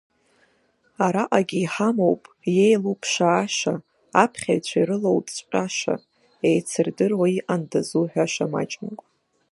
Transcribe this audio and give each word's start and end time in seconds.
Араҟагьы 1.05 1.59
иҳамоуп 1.61 2.23
иеилуԥшааша, 2.55 3.75
аԥхьаҩцәа 4.23 4.77
ирылоурҵәаша, 4.81 5.95
еицырдыруа 6.47 7.27
иҟанда 7.37 7.79
зуҳәаша 7.87 8.45
маҷымкәа. 8.51 9.05